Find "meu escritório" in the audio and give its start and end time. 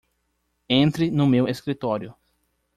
1.27-2.15